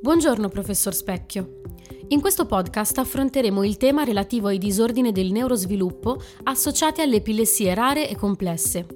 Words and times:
Buongiorno 0.00 0.48
professor 0.48 0.94
Specchio. 0.94 1.60
In 2.08 2.20
questo 2.20 2.46
podcast 2.46 2.98
affronteremo 2.98 3.64
il 3.64 3.78
tema 3.78 4.04
relativo 4.04 4.48
ai 4.48 4.58
disordini 4.58 5.10
del 5.10 5.32
neurosviluppo 5.32 6.20
associati 6.44 7.00
alle 7.00 7.16
epilessie 7.16 7.74
rare 7.74 8.08
e 8.08 8.14
complesse. 8.14 8.86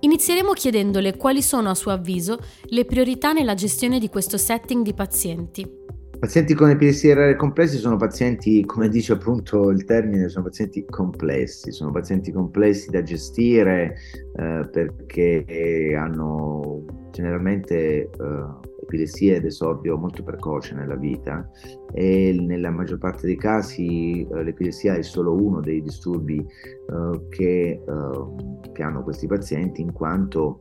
Inizieremo 0.00 0.52
chiedendole 0.52 1.16
quali 1.16 1.42
sono 1.42 1.70
a 1.70 1.74
suo 1.74 1.90
avviso 1.90 2.38
le 2.66 2.84
priorità 2.84 3.32
nella 3.32 3.54
gestione 3.54 3.98
di 3.98 4.08
questo 4.08 4.36
setting 4.36 4.84
di 4.84 4.94
pazienti. 4.94 5.78
Pazienti 6.20 6.52
con 6.52 6.68
epilessie 6.68 7.14
rare 7.14 7.34
complessi 7.34 7.78
sono 7.78 7.96
pazienti, 7.96 8.62
come 8.66 8.90
dice 8.90 9.14
appunto 9.14 9.70
il 9.70 9.84
termine, 9.84 10.28
sono 10.28 10.44
pazienti 10.44 10.84
complessi, 10.84 11.72
sono 11.72 11.90
pazienti 11.92 12.30
complessi 12.30 12.90
da 12.90 13.02
gestire 13.02 13.96
eh, 14.36 14.68
perché 14.70 15.96
hanno 15.98 16.84
generalmente 17.10 18.10
eh, 18.10 18.68
epilessia 18.90 19.36
ed 19.36 19.44
esordio 19.44 19.96
molto 19.96 20.24
precoce 20.24 20.74
nella 20.74 20.96
vita 20.96 21.48
e 21.92 22.36
nella 22.38 22.70
maggior 22.70 22.98
parte 22.98 23.26
dei 23.26 23.36
casi 23.36 24.26
eh, 24.26 24.42
l'epilessia 24.42 24.94
è 24.94 25.02
solo 25.02 25.32
uno 25.32 25.60
dei 25.60 25.80
disturbi 25.80 26.38
eh, 26.38 27.26
che, 27.28 27.82
eh, 27.86 28.72
che 28.72 28.82
hanno 28.82 29.02
questi 29.04 29.28
pazienti 29.28 29.80
in 29.80 29.92
quanto 29.92 30.60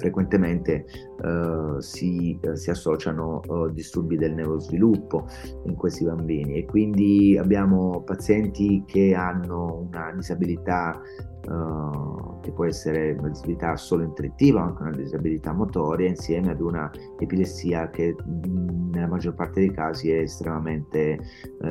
frequentemente 0.00 0.86
uh, 1.22 1.78
si, 1.78 2.38
uh, 2.42 2.54
si, 2.54 2.70
associano 2.70 3.42
uh, 3.46 3.70
disturbi 3.70 4.16
del 4.16 4.32
neurosviluppo 4.32 5.26
in 5.66 5.74
questi 5.76 6.04
bambini 6.04 6.54
e 6.54 6.64
quindi 6.64 7.36
abbiamo 7.38 8.02
pazienti 8.02 8.82
che 8.86 9.14
hanno 9.14 9.86
una 9.88 10.10
disabilità 10.14 11.00
che 12.42 12.52
può 12.52 12.66
essere 12.66 13.16
una 13.18 13.28
disabilità 13.28 13.74
solo 13.74 14.04
intellettiva, 14.04 14.60
ma 14.60 14.66
anche 14.66 14.82
una 14.82 14.90
disabilità 14.92 15.52
motoria, 15.52 16.06
insieme 16.06 16.50
ad 16.52 16.60
una 16.60 16.88
epilessia 17.18 17.88
che 17.88 18.14
nella 18.92 19.08
maggior 19.08 19.34
parte 19.34 19.60
dei 19.60 19.72
casi 19.72 20.12
è 20.12 20.18
estremamente 20.18 21.18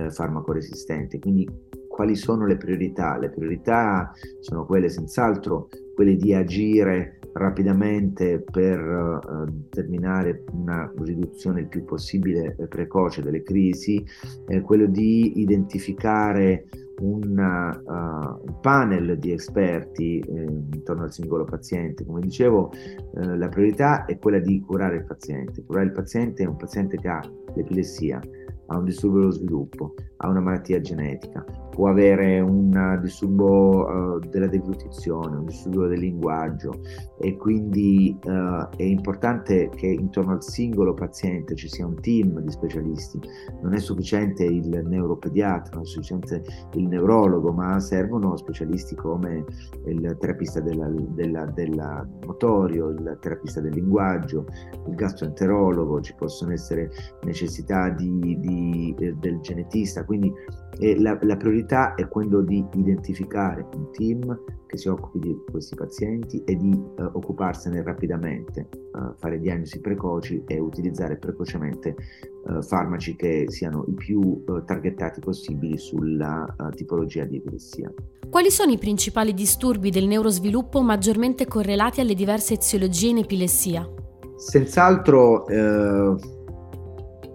farmacoresistente. 0.09 1.19
Quindi 1.19 1.47
quali 1.87 2.15
sono 2.15 2.45
le 2.45 2.55
priorità? 2.55 3.17
Le 3.17 3.29
priorità 3.29 4.11
sono 4.39 4.65
quelle 4.65 4.87
senz'altro 4.87 5.67
quelle 5.99 6.15
di 6.15 6.33
agire 6.33 7.19
rapidamente 7.33 8.39
per 8.39 8.79
uh, 8.79 9.51
determinare 9.51 10.45
una 10.53 10.89
riduzione 10.99 11.59
il 11.59 11.67
più 11.67 11.83
possibile 11.83 12.55
eh, 12.57 12.67
precoce 12.67 13.21
delle 13.21 13.43
crisi, 13.43 14.01
eh, 14.47 14.61
quello 14.61 14.85
di 14.85 15.41
identificare 15.41 16.69
una, 17.01 17.77
uh, 17.83 18.47
un 18.47 18.59
panel 18.61 19.19
di 19.19 19.33
esperti 19.33 20.19
eh, 20.19 20.45
intorno 20.71 21.03
al 21.03 21.11
singolo 21.11 21.43
paziente. 21.43 22.05
Come 22.05 22.21
dicevo, 22.21 22.71
eh, 22.71 23.35
la 23.35 23.49
priorità 23.49 24.05
è 24.05 24.17
quella 24.19 24.39
di 24.39 24.61
curare 24.61 24.95
il 24.95 25.03
paziente. 25.03 25.65
Curare 25.65 25.87
il 25.87 25.91
paziente 25.91 26.43
è 26.43 26.47
un 26.47 26.55
paziente 26.55 26.95
che 26.95 27.09
ha 27.09 27.21
l'epilessia, 27.55 28.21
ha 28.67 28.77
un 28.77 28.85
disturbo 28.85 29.19
dello 29.19 29.31
sviluppo, 29.31 29.95
ha 30.15 30.29
una 30.29 30.39
malattia 30.39 30.79
genetica, 30.79 31.43
può 31.79 31.87
avere 31.87 32.41
un 32.41 32.99
disturbo 33.01 33.85
uh, 33.87 34.19
della 34.27 34.47
deglutizione, 34.47 35.37
un 35.37 35.45
disturbo 35.45 35.87
del 35.87 35.99
linguaggio 35.99 36.81
e 37.17 37.37
quindi 37.37 38.13
uh, 38.21 38.67
è 38.75 38.83
importante 38.83 39.69
che 39.73 39.87
intorno 39.87 40.33
al 40.33 40.43
singolo 40.43 40.93
paziente 40.93 41.55
ci 41.55 41.69
sia 41.69 41.85
un 41.85 41.95
team 42.01 42.41
di 42.41 42.51
specialisti. 42.51 43.21
Non 43.61 43.73
è 43.73 43.79
sufficiente 43.79 44.43
il 44.43 44.67
neuropediatra, 44.67 45.75
non 45.75 45.83
è 45.83 45.85
sufficiente 45.85 46.43
il 46.73 46.85
neurologo, 46.85 47.53
ma 47.53 47.79
servono 47.79 48.35
specialisti 48.35 48.95
come 48.95 49.45
il 49.85 50.17
terapista 50.19 50.59
della, 50.59 50.89
della, 50.89 51.45
della 51.45 52.05
motorio, 52.25 52.89
il 52.89 53.17
terapista 53.21 53.61
del 53.61 53.71
linguaggio, 53.71 54.45
il 54.85 54.95
gastroenterologo, 54.95 56.01
ci 56.01 56.13
possono 56.17 56.51
essere 56.51 56.91
necessità 57.23 57.87
di, 57.87 58.37
di, 58.37 58.93
eh, 58.99 59.15
del 59.17 59.39
genetista, 59.39 60.03
quindi 60.03 60.29
eh, 60.77 60.99
la, 60.99 61.17
la, 61.21 61.35
priorità 61.35 61.95
è 61.95 62.07
quello 62.07 62.41
di 62.41 62.63
identificare 62.73 63.67
un 63.75 63.91
team 63.91 64.39
che 64.67 64.77
si 64.77 64.87
occupi 64.87 65.19
di 65.19 65.37
questi 65.49 65.75
pazienti 65.75 66.43
e 66.45 66.55
di 66.55 66.71
eh, 66.71 67.03
occuparsene 67.03 67.81
rapidamente, 67.81 68.69
eh, 68.71 69.13
fare 69.17 69.39
diagnosi 69.39 69.81
precoci 69.81 70.43
e 70.45 70.59
utilizzare 70.59 71.17
precocemente 71.17 71.89
eh, 71.89 72.61
farmaci 72.61 73.15
che 73.15 73.45
siano 73.49 73.83
i 73.87 73.93
più 73.93 74.43
eh, 74.47 74.63
targettati 74.65 75.19
possibili 75.19 75.77
sulla 75.77 76.45
eh, 76.45 76.75
tipologia 76.75 77.25
di 77.25 77.37
epilessia. 77.37 77.91
Quali 78.29 78.51
sono 78.51 78.71
i 78.71 78.77
principali 78.77 79.33
disturbi 79.33 79.89
del 79.89 80.05
neurosviluppo 80.05 80.81
maggiormente 80.81 81.47
correlati 81.47 81.99
alle 81.99 82.13
diverse 82.13 82.53
eziologie 82.53 83.07
in 83.09 83.17
epilessia? 83.17 83.89
Senz'altro 84.35 85.45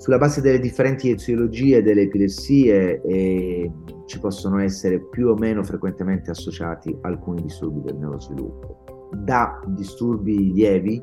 sulla 0.04 0.18
base 0.18 0.42
delle 0.42 0.60
differenti 0.60 1.08
eziologie 1.08 1.82
delle 1.82 2.02
epilessie 2.02 3.00
eh, 3.00 3.72
ci 4.04 4.20
possono 4.20 4.58
essere 4.58 5.00
più 5.00 5.28
o 5.28 5.34
meno 5.34 5.62
frequentemente 5.62 6.30
associati 6.30 6.94
alcuni 7.00 7.40
disturbi 7.40 7.80
del 7.80 7.96
neurosviluppo. 7.96 9.08
Da 9.24 9.58
disturbi 9.68 10.52
lievi, 10.52 11.02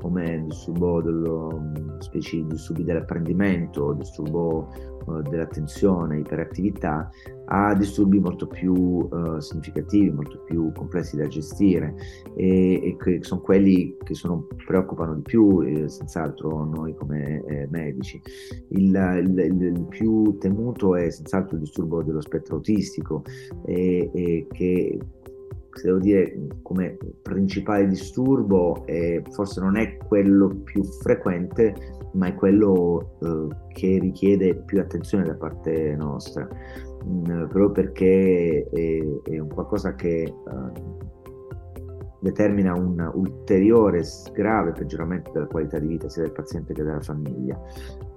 come 0.00 0.42
disturbo 0.44 1.00
dello, 1.00 1.70
specie 1.98 2.44
disturbi 2.44 2.82
dell'apprendimento, 2.82 3.92
disturbo 3.92 4.68
uh, 5.06 5.22
dell'attenzione, 5.22 6.18
iperattività, 6.18 7.08
a 7.46 7.74
disturbi 7.74 8.18
molto 8.18 8.48
più 8.48 8.74
uh, 8.74 9.38
significativi, 9.38 10.10
molto 10.10 10.40
più 10.40 10.72
complessi 10.72 11.16
da 11.16 11.28
gestire 11.28 11.94
e, 12.34 12.74
e, 12.82 12.96
che 12.96 13.18
sono 13.22 13.40
quelli 13.40 13.96
che 14.02 14.14
sono, 14.14 14.48
preoccupano 14.66 15.14
di 15.14 15.22
più, 15.22 15.62
eh, 15.62 15.88
senz'altro 15.88 16.64
noi 16.64 16.94
come 16.96 17.44
eh, 17.46 17.51
medici. 17.72 18.20
Il, 18.68 18.94
il, 18.94 19.38
il, 19.38 19.86
più 19.88 20.36
temuto 20.38 20.94
è 20.94 21.10
senz'altro 21.10 21.56
il 21.56 21.62
disturbo 21.62 22.02
dello 22.02 22.20
spettro 22.20 22.56
autistico 22.56 23.24
e, 23.64 24.10
e 24.12 24.46
che 24.50 24.98
devo 25.80 25.98
dire 25.98 26.38
come 26.62 26.98
principale 27.22 27.86
disturbo, 27.86 28.84
eh, 28.86 29.22
forse 29.30 29.60
non 29.60 29.76
è 29.76 29.96
quello 29.96 30.48
più 30.64 30.82
frequente, 30.84 31.74
ma 32.12 32.26
è 32.26 32.34
quello 32.34 33.16
eh, 33.22 33.48
che 33.72 33.98
richiede 34.00 34.54
più 34.54 34.80
attenzione 34.80 35.24
da 35.24 35.34
parte 35.34 35.94
nostra, 35.96 36.46
mm, 37.04 37.24
proprio 37.24 37.70
perché 37.70 38.68
è, 38.70 39.30
è, 39.30 39.38
un 39.38 39.48
qualcosa 39.48 39.94
che 39.94 40.22
eh, 40.22 40.32
determina 42.22 42.72
un 42.72 43.10
ulteriore 43.14 44.02
grave 44.32 44.70
peggioramento 44.72 45.32
della 45.32 45.46
qualità 45.46 45.78
di 45.78 45.88
vita 45.88 46.08
sia 46.08 46.22
del 46.22 46.32
paziente 46.32 46.72
che 46.72 46.82
della 46.84 47.00
famiglia. 47.00 47.60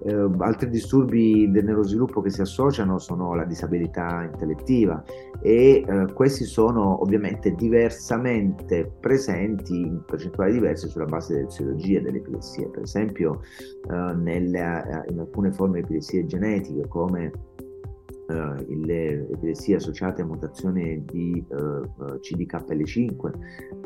Eh, 0.03 0.29
altri 0.37 0.69
disturbi 0.69 1.49
del 1.49 1.65
neurosviluppo 1.65 2.21
che 2.21 2.29
si 2.29 2.41
associano 2.41 2.99
sono 2.99 3.33
la 3.33 3.45
disabilità 3.45 4.21
intellettiva 4.31 5.03
e 5.41 5.83
eh, 5.87 6.13
questi 6.13 6.43
sono 6.43 7.01
ovviamente 7.01 7.55
diversamente 7.55 8.93
presenti 8.99 9.81
in 9.81 10.03
percentuali 10.05 10.53
diverse 10.53 10.87
sulla 10.87 11.05
base 11.05 11.33
delle 11.33 11.47
eziologie 11.47 12.01
delle 12.01 12.17
epilessie. 12.17 12.69
Per 12.69 12.83
esempio 12.83 13.41
eh, 13.89 14.13
nelle, 14.13 15.05
in 15.09 15.19
alcune 15.19 15.51
forme 15.51 15.79
di 15.79 15.85
epilessie 15.85 16.25
genetiche 16.27 16.87
come 16.87 17.31
uh, 18.27 18.85
le 18.85 19.27
epilessie 19.29 19.75
associate 19.75 20.21
a 20.21 20.25
mutazioni 20.25 21.03
di 21.05 21.43
uh, 21.49 21.55
eh, 21.55 22.19
CDKL5, 22.19 23.31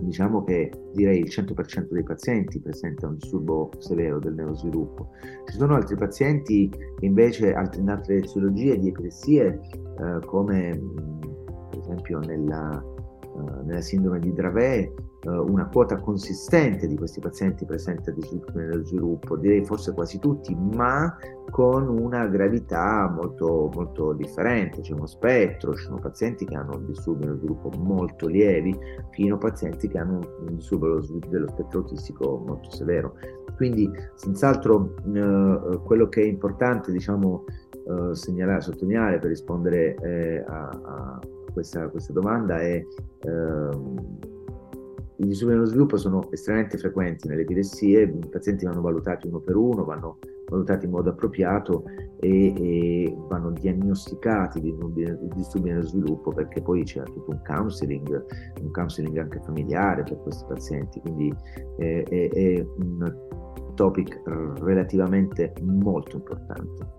diciamo 0.02 0.44
che 0.44 0.72
direi 0.94 1.20
il 1.20 1.30
100% 1.30 1.88
dei 1.92 2.04
pazienti 2.04 2.60
presenta 2.60 3.08
un 3.08 3.16
disturbo 3.16 3.72
severo 3.80 4.20
del 4.20 4.34
neurosviluppo. 4.34 5.12
Ci 5.46 5.58
sono 5.58 5.76
altri 5.76 5.96
pazienti 5.96 6.70
invece, 7.00 7.54
altri, 7.54 7.82
in 7.82 7.90
altre 7.90 8.18
etiologie 8.18 8.78
di 8.78 8.90
epilessie, 8.90 9.60
uh, 9.98 10.20
come 10.26 10.80
per 11.70 11.80
esempio 11.80 12.20
nella, 12.20 12.84
nella 13.64 13.82
sindrome 13.82 14.20
di 14.20 14.34
Dravet, 14.34 14.94
eh, 15.22 15.30
una 15.30 15.68
quota 15.68 15.98
consistente 15.98 16.88
di 16.88 16.96
questi 16.96 17.20
pazienti 17.20 17.66
presenta 17.66 18.12
disturbi 18.12 18.60
nello 18.60 18.86
sviluppo, 18.86 19.36
direi 19.36 19.66
forse 19.66 19.94
quasi 19.94 20.20
tutti, 20.20 20.56
ma 20.56 21.18
con 21.50 21.88
una 21.88 22.28
gravità 22.28 23.10
molto, 23.10 23.70
molto 23.74 24.14
differente. 24.14 24.82
C'è 24.82 24.94
uno 24.94 25.08
spettro, 25.08 25.74
ci 25.74 25.84
sono 25.84 26.00
pazienti 26.00 26.46
che 26.46 26.56
hanno 26.56 26.78
disturbi 26.86 27.26
nello 27.26 27.38
sviluppo 27.38 27.70
molto 27.78 28.28
lievi, 28.28 28.78
fino 29.12 29.36
a 29.36 29.38
pazienti 29.38 29.88
che 29.88 29.98
hanno 29.98 30.20
un 30.48 30.56
disturbo 30.56 31.02
dello 31.30 31.48
spettro 31.48 31.80
autistico 31.80 32.44
molto 32.46 32.70
severo. 32.72 33.16
Quindi, 33.56 33.92
senz'altro, 34.16 34.96
eh, 35.14 35.80
quello 35.84 36.08
che 36.08 36.22
è 36.22 36.26
importante, 36.26 36.94
diciamo, 36.94 37.44
eh, 37.74 38.16
segnalare, 38.16 38.62
sottolineare 38.62 39.20
per 39.20 39.30
rispondere 39.30 39.96
eh, 39.96 40.44
a, 40.48 40.70
a 40.70 41.20
questa, 41.60 41.90
questa, 41.90 42.14
domanda 42.14 42.60
è 42.60 42.84
ehm, 43.26 44.18
i 45.18 45.26
disturbi 45.26 45.54
dello 45.54 45.66
sviluppo 45.66 45.98
sono 45.98 46.32
estremamente 46.32 46.78
frequenti 46.78 47.28
nelle 47.28 47.42
epilessie, 47.42 48.04
i 48.04 48.30
pazienti 48.30 48.66
vanno 48.66 48.82
valutati 48.82 49.28
uno 49.28 49.40
per 49.40 49.58
uno, 49.58 49.84
vanno 49.84 50.20
valutati 50.48 50.86
in 50.86 50.92
modo 50.92 51.10
appropriato 51.10 51.84
e, 52.22 52.54
e 52.56 53.18
vanno 53.28 53.52
diagnosticati 53.52 54.62
di 54.62 54.74
disturbi 55.36 55.70
nello 55.70 55.86
sviluppo 55.86 56.32
perché 56.32 56.62
poi 56.62 56.84
c'è 56.84 57.04
tutto 57.04 57.32
un 57.32 57.42
counseling, 57.46 58.26
un 58.62 58.72
counseling 58.72 59.18
anche 59.18 59.42
familiare 59.42 60.04
per 60.04 60.22
questi 60.22 60.46
pazienti, 60.48 61.02
quindi 61.02 61.36
eh, 61.80 62.04
è, 62.04 62.30
è 62.30 62.66
un 62.78 63.28
topic 63.76 64.22
relativamente 64.62 65.54
molto 65.62 66.16
importante. 66.16 66.99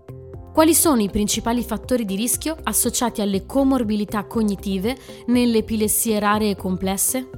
Quali 0.53 0.73
sono 0.73 1.01
i 1.01 1.09
principali 1.09 1.63
fattori 1.63 2.03
di 2.03 2.17
rischio 2.17 2.57
associati 2.63 3.21
alle 3.21 3.45
comorbilità 3.45 4.25
cognitive 4.25 4.97
nelle 5.27 5.59
epilessie 5.59 6.19
rare 6.19 6.49
e 6.49 6.55
complesse? 6.57 7.29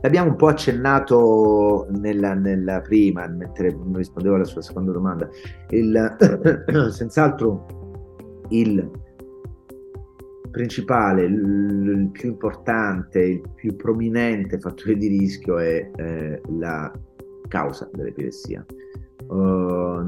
L'abbiamo 0.00 0.30
un 0.30 0.36
po' 0.36 0.48
accennato 0.48 1.86
nella, 1.90 2.34
nella 2.34 2.80
prima, 2.80 3.28
mentre 3.28 3.78
rispondevo 3.92 4.34
alla 4.34 4.44
sua 4.44 4.60
seconda 4.60 4.90
domanda. 4.90 5.28
Il, 5.68 6.16
senz'altro 6.90 8.44
il 8.48 8.90
principale, 10.50 11.22
il, 11.22 12.08
più 12.10 12.30
importante, 12.30 13.20
il 13.20 13.42
più 13.54 13.76
prominente 13.76 14.58
fattore 14.58 14.96
di 14.96 15.06
rischio 15.06 15.58
è 15.58 15.90
eh, 15.94 16.40
la 16.58 16.92
causa 17.46 17.88
dell'epilessia. 17.92 18.66
Uh, 19.32 20.02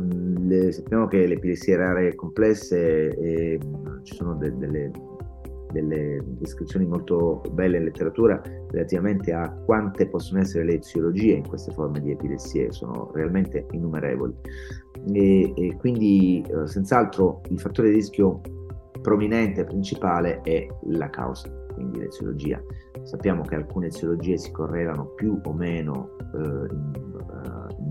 le, 0.47 0.71
sappiamo 0.71 1.07
che 1.07 1.27
le 1.27 1.35
epilessie 1.35 1.77
rare 1.77 2.15
complesse 2.15 3.09
eh, 3.17 3.59
ci 4.03 4.15
sono 4.17 4.35
de, 4.35 4.55
delle, 4.59 4.91
delle, 5.73 6.23
descrizioni 6.27 6.85
molto 6.85 7.41
belle 7.53 7.79
in 7.79 7.85
letteratura 7.85 8.43
relativamente 8.71 9.33
a 9.33 9.51
quante 9.65 10.09
possono 10.09 10.41
essere 10.41 10.65
le 10.65 10.75
eziologie 10.75 11.33
in 11.37 11.49
queste 11.49 11.73
forme 11.73 12.03
di 12.03 12.11
epilessie, 12.11 12.71
sono 12.71 13.11
realmente 13.15 13.65
innumerevoli. 13.71 14.35
E, 15.15 15.53
e 15.57 15.77
quindi 15.79 16.45
uh, 16.51 16.67
senz'altro 16.67 17.41
il 17.49 17.59
fattore 17.59 17.89
di 17.89 17.95
rischio 17.95 18.43
prominente, 19.01 19.65
principale 19.65 20.43
è 20.43 20.67
la 20.89 21.09
causa, 21.09 21.51
quindi 21.73 22.01
l'eziologia. 22.01 22.63
Sappiamo 23.05 23.43
che 23.43 23.55
alcune 23.55 23.87
eziologie 23.87 24.37
si 24.37 24.51
correlano 24.51 25.07
più 25.15 25.39
o 25.43 25.53
meno 25.53 26.17
eh, 26.35 27.14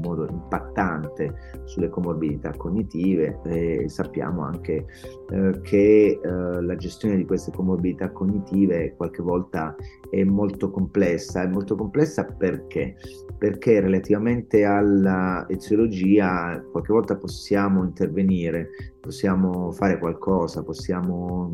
modo 0.04 0.28
impattante 0.30 1.62
sulle 1.64 1.90
comorbidità 1.90 2.52
cognitive 2.52 3.40
e 3.46 3.86
sappiamo 3.88 4.44
anche 4.44 4.86
eh, 5.30 5.60
che 5.62 6.20
eh, 6.22 6.62
la 6.62 6.76
gestione 6.76 7.16
di 7.16 7.26
queste 7.26 7.52
comorbidità 7.52 8.12
cognitive 8.12 8.94
qualche 8.96 9.24
volta 9.24 9.76
è 10.10 10.24
molto 10.24 10.70
complessa. 10.70 11.44
È 11.44 11.48
molto 11.48 11.76
complessa 11.76 12.26
perché? 12.26 12.96
Perché 13.38 13.80
relativamente 13.80 14.64
alla 14.64 15.46
eziologia 15.50 16.64
qualche 16.72 16.94
volta 16.94 17.16
possiamo 17.16 17.84
intervenire, 17.84 18.70
possiamo 19.04 19.74
fare 19.74 20.00
qualcosa, 20.00 20.64
possiamo 20.64 21.50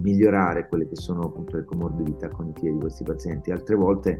migliorare 0.00 0.68
quelle 0.68 0.88
che 0.88 0.96
sono 0.96 1.26
appunto 1.26 1.56
le 1.56 1.64
comorbidità 1.64 2.28
cognitive 2.28 2.72
di 2.72 2.78
questi 2.78 3.04
pazienti. 3.04 3.50
Altre 3.50 3.76
volte 3.76 4.18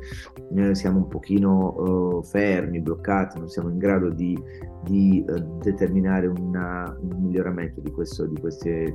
eh, 0.54 0.74
siamo 0.74 0.98
un 0.98 1.08
pochino 1.08 2.20
eh, 2.20 2.26
fermi, 2.26 2.80
bloccati, 2.80 3.38
non 3.38 3.48
siamo 3.48 3.70
in 3.70 3.78
grado 3.78 4.10
di, 4.10 4.38
di 4.84 5.24
eh, 5.26 5.42
determinare 5.62 6.26
una, 6.26 6.94
un 7.00 7.22
miglioramento 7.22 7.80
di, 7.80 7.90
questo, 7.90 8.26
di, 8.26 8.38
queste 8.38 8.94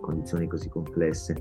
condizioni 0.00 0.46
così 0.46 0.68
complesse. 0.68 1.36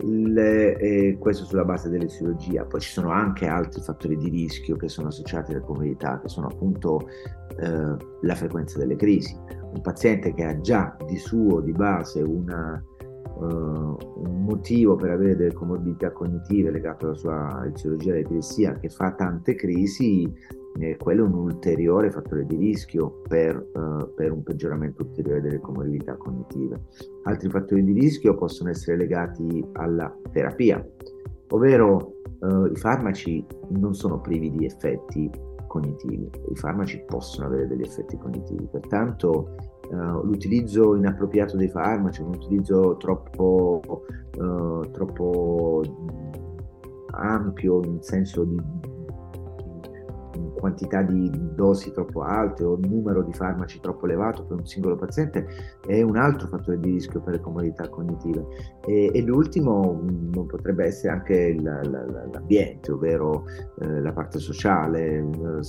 Il, 0.00 1.16
questo 1.18 1.46
sulla 1.46 1.64
base 1.64 1.88
delle 1.88 2.06
chirurgia. 2.06 2.66
Poi 2.66 2.80
ci 2.80 2.92
sono 2.92 3.10
anche 3.10 3.46
altri 3.46 3.80
fattori 3.80 4.18
di 4.18 4.28
rischio 4.28 4.76
che 4.76 4.88
sono 4.88 5.08
associati 5.08 5.52
alle 5.52 5.62
comorbidità, 5.62 6.20
che 6.20 6.28
sono 6.28 6.48
appunto 6.48 7.08
eh, 7.60 7.96
la 8.22 8.34
frequenza 8.34 8.78
delle 8.78 8.96
crisi. 8.96 9.36
Un 9.72 9.80
paziente 9.82 10.32
che 10.34 10.44
ha 10.44 10.60
già 10.60 10.96
di 11.06 11.16
suo, 11.16 11.60
di 11.60 11.72
base, 11.72 12.22
una 12.22 12.82
uh, 13.38 13.44
un 13.44 14.44
motivo 14.44 14.96
per 14.96 15.10
avere 15.10 15.36
delle 15.36 15.52
comorbidità 15.52 16.10
cognitive 16.12 16.70
legate 16.70 17.04
alla 17.04 17.14
sua 17.14 17.66
eziologia 17.66 18.12
dell'epilessia 18.12 18.74
che 18.78 18.88
fa 18.88 19.12
tante 19.12 19.54
crisi, 19.54 20.32
eh, 20.78 20.96
quello 20.96 21.24
è 21.24 21.26
un 21.26 21.34
ulteriore 21.34 22.10
fattore 22.10 22.44
di 22.46 22.56
rischio 22.56 23.22
per, 23.28 23.56
uh, 23.56 24.14
per, 24.14 24.32
un 24.32 24.42
peggioramento 24.42 25.02
ulteriore 25.02 25.40
delle 25.40 25.60
comorbidità 25.60 26.16
cognitive. 26.16 26.80
Altri 27.24 27.48
fattori 27.48 27.84
di 27.84 27.92
rischio 27.92 28.34
possono 28.34 28.70
essere 28.70 28.96
legati 28.96 29.64
alla 29.72 30.14
terapia, 30.32 30.84
ovvero 31.48 32.12
uh, 32.40 32.66
i 32.66 32.76
farmaci 32.76 33.44
non 33.70 33.94
sono 33.94 34.20
privi 34.20 34.50
di 34.50 34.64
effetti 34.64 35.30
cognitivi, 35.76 36.30
i 36.50 36.56
farmaci 36.56 37.02
possono 37.06 37.46
avere 37.46 37.66
degli 37.66 37.82
effetti 37.82 38.16
cognitivi, 38.16 38.66
pertanto 38.70 39.54
uh, 39.90 40.24
l'utilizzo 40.24 40.96
inappropriato 40.96 41.56
dei 41.56 41.68
farmaci, 41.68 42.22
un 42.22 42.34
utilizzo 42.34 42.96
troppo, 42.96 43.80
uh, 44.38 44.90
troppo 44.90 45.82
ampio 47.12 47.82
in 47.84 48.02
senso 48.02 48.44
di 48.44 48.60
quantità 50.66 51.02
di 51.02 51.30
dosi 51.54 51.92
troppo 51.92 52.22
alte 52.22 52.64
o 52.64 52.76
numero 52.76 53.22
di 53.22 53.32
farmaci 53.32 53.78
troppo 53.78 54.06
elevato 54.06 54.44
per 54.44 54.58
un 54.58 54.66
singolo 54.66 54.96
paziente 54.96 55.46
è 55.86 56.02
un 56.02 56.16
altro 56.16 56.48
fattore 56.48 56.80
di 56.80 56.90
rischio 56.90 57.20
per 57.20 57.34
le 57.34 57.40
comodità 57.40 57.88
cognitive. 57.88 58.44
E, 58.84 59.12
e 59.14 59.22
l'ultimo 59.22 60.02
non 60.02 60.46
potrebbe 60.46 60.86
essere 60.86 61.12
anche 61.12 61.56
la, 61.60 61.80
la, 61.84 62.04
l'ambiente, 62.32 62.90
ovvero 62.90 63.44
eh, 63.80 64.00
la 64.00 64.12
parte 64.12 64.40
sociale. 64.40 65.18
Eh, 65.18 65.60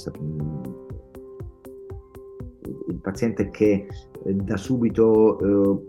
il 2.87 2.99
paziente 2.99 3.49
che 3.51 3.87
eh, 4.23 4.33
da 4.33 4.57
subito, 4.57 5.39
eh, 5.39 5.85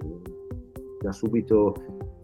da 1.01 1.13
subito 1.13 1.75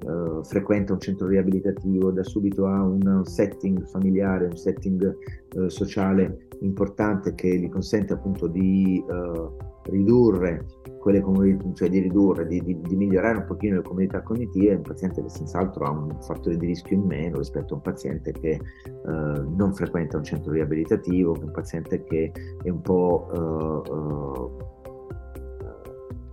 eh, 0.06 0.44
frequenta 0.44 0.92
un 0.92 1.00
centro 1.00 1.26
riabilitativo, 1.26 2.10
da 2.10 2.22
subito 2.22 2.66
ha 2.66 2.82
un 2.82 3.24
setting 3.24 3.84
familiare, 3.86 4.46
un 4.46 4.56
setting 4.56 5.16
eh, 5.56 5.70
sociale 5.70 6.48
importante 6.60 7.34
che 7.34 7.58
gli 7.58 7.68
consente 7.68 8.12
appunto 8.12 8.46
di 8.46 9.04
eh, 9.08 9.72
ridurre 9.90 10.66
quelle 10.98 11.20
comunità, 11.20 11.64
cioè 11.74 11.88
di 11.90 11.98
ridurre, 12.00 12.46
di, 12.46 12.62
di, 12.62 12.80
di, 12.80 12.96
migliorare 12.96 13.38
un 13.38 13.44
pochino 13.44 13.76
le 13.76 13.82
comunità 13.82 14.22
cognitive, 14.22 14.74
un 14.74 14.82
paziente 14.82 15.22
che 15.22 15.28
senz'altro 15.28 15.84
ha 15.84 15.90
un 15.90 16.16
fattore 16.22 16.56
di 16.56 16.66
rischio 16.66 16.96
in 16.96 17.04
meno 17.04 17.38
rispetto 17.38 17.74
a 17.74 17.76
un 17.76 17.82
paziente 17.82 18.32
che 18.32 18.52
eh, 18.52 18.60
non 19.04 19.74
frequenta 19.74 20.16
un 20.16 20.24
centro 20.24 20.52
riabilitativo, 20.52 21.36
un 21.38 21.50
paziente 21.50 22.02
che 22.04 22.32
è 22.62 22.68
un 22.70 22.80
po' 22.80 23.82
eh, 23.90 24.72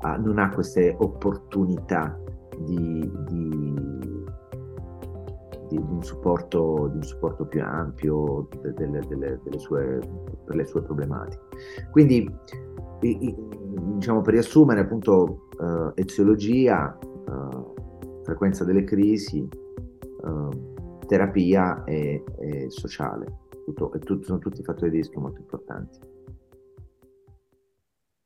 ha, 0.02 0.18
non 0.18 0.40
ha 0.40 0.50
queste 0.50 0.96
opportunità 0.98 2.18
di, 2.66 3.12
di, 3.28 3.51
di, 5.72 5.78
un, 5.78 6.04
supporto, 6.04 6.88
di 6.90 6.98
un, 6.98 7.04
supporto, 7.04 7.46
più 7.46 7.62
ampio 7.64 8.48
delle, 8.76 9.00
delle, 9.08 9.40
delle 9.44 9.60
sue, 9.60 10.00
per 10.46 10.56
le 10.56 10.66
sue 10.66 10.82
problematiche. 10.84 11.42
Quindi, 11.92 12.30
diciamo, 13.00 14.22
per 14.22 14.34
riassumere, 14.34 14.82
appunto, 14.82 15.48
uh, 15.58 15.92
eziologia, 15.96 16.98
uh, 17.28 17.74
frequenza 18.24 18.64
delle 18.66 18.84
crisi, 18.84 19.48
uh, 20.22 20.50
terapia 21.08 21.84
e, 21.86 22.24
e 22.40 22.70
sociale. 22.70 23.40
Tutto, 23.64 23.92
sono 24.24 24.40
tutti 24.40 24.64
fattori 24.64 24.92
di 24.92 24.98
rischio 24.98 25.22
molto 25.22 25.40
importanti. 25.40 26.11